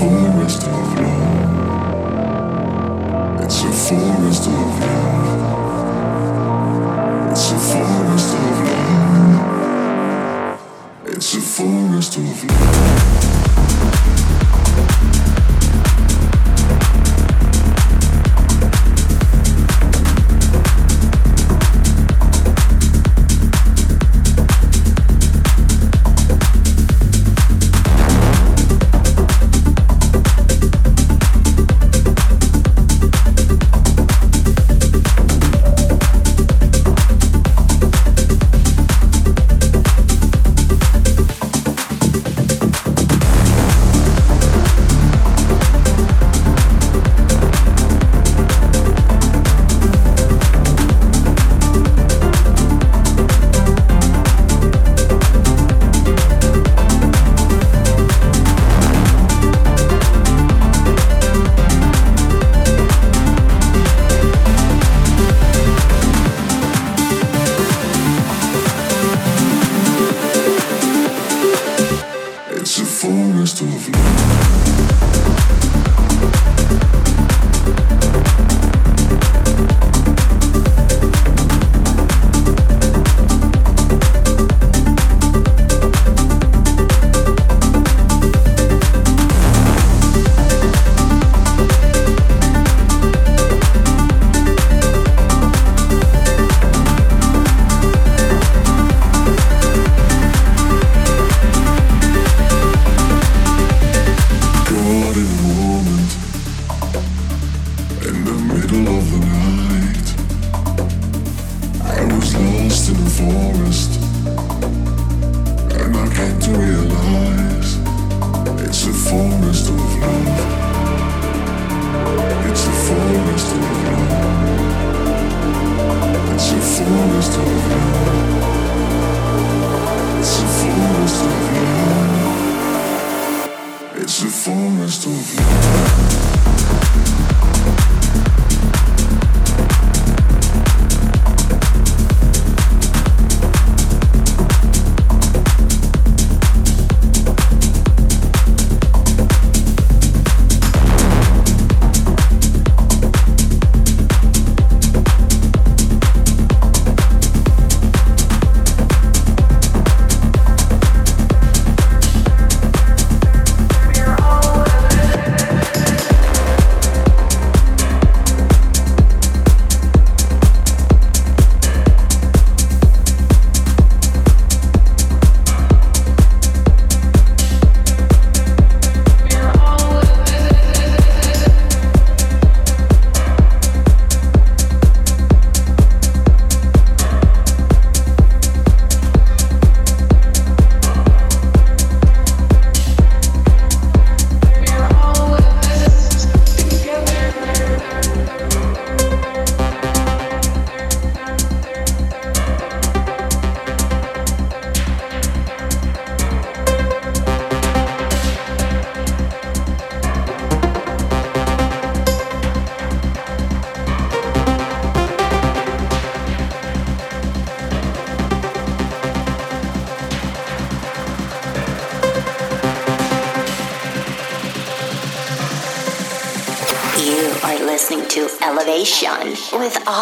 [0.00, 1.19] for the rest of life.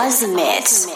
[0.09, 0.88] Transmit.